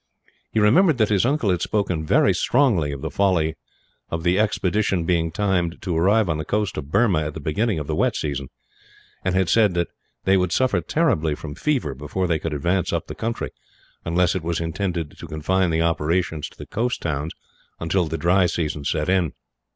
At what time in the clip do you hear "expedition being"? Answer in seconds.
4.39-5.31